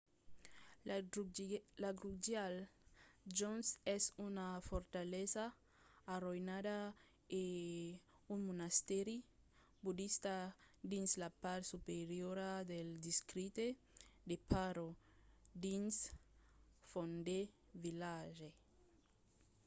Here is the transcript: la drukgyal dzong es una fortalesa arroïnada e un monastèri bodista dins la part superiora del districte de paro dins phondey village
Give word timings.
la 1.81 1.89
drukgyal 1.99 2.55
dzong 3.35 3.61
es 3.95 4.03
una 4.27 4.47
fortalesa 4.69 5.45
arroïnada 6.15 6.77
e 7.41 7.43
un 8.33 8.39
monastèri 8.49 9.17
bodista 9.83 10.35
dins 10.91 11.09
la 11.21 11.29
part 11.43 11.63
superiora 11.73 12.49
del 12.71 12.89
districte 13.07 13.67
de 14.29 14.35
paro 14.51 14.87
dins 15.63 15.95
phondey 16.89 17.43
village 17.83 18.49